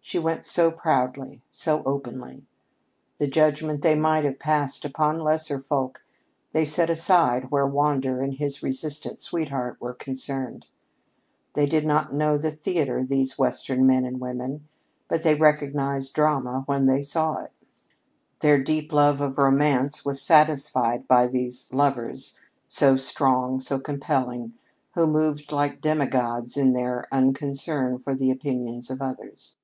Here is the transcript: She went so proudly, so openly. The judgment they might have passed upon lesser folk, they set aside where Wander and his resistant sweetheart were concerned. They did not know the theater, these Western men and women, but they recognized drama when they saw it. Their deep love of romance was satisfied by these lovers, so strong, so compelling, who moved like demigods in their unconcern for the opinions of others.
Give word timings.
She 0.00 0.18
went 0.18 0.46
so 0.46 0.70
proudly, 0.70 1.42
so 1.50 1.82
openly. 1.84 2.46
The 3.18 3.26
judgment 3.26 3.82
they 3.82 3.94
might 3.94 4.24
have 4.24 4.38
passed 4.38 4.86
upon 4.86 5.18
lesser 5.20 5.58
folk, 5.60 6.02
they 6.52 6.64
set 6.64 6.88
aside 6.88 7.50
where 7.50 7.66
Wander 7.66 8.22
and 8.22 8.32
his 8.32 8.62
resistant 8.62 9.20
sweetheart 9.20 9.76
were 9.82 9.92
concerned. 9.92 10.66
They 11.52 11.66
did 11.66 11.84
not 11.84 12.14
know 12.14 12.38
the 12.38 12.50
theater, 12.50 13.04
these 13.04 13.38
Western 13.38 13.86
men 13.86 14.06
and 14.06 14.18
women, 14.18 14.66
but 15.08 15.24
they 15.24 15.34
recognized 15.34 16.14
drama 16.14 16.62
when 16.64 16.86
they 16.86 17.02
saw 17.02 17.42
it. 17.44 17.52
Their 18.40 18.62
deep 18.62 18.94
love 18.94 19.20
of 19.20 19.36
romance 19.36 20.06
was 20.06 20.22
satisfied 20.22 21.06
by 21.06 21.26
these 21.26 21.70
lovers, 21.70 22.38
so 22.66 22.96
strong, 22.96 23.60
so 23.60 23.78
compelling, 23.78 24.54
who 24.94 25.06
moved 25.06 25.52
like 25.52 25.82
demigods 25.82 26.56
in 26.56 26.72
their 26.72 27.06
unconcern 27.12 27.98
for 27.98 28.14
the 28.14 28.30
opinions 28.30 28.88
of 28.90 29.02
others. 29.02 29.54